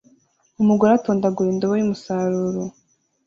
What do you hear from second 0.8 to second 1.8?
atondagura indobo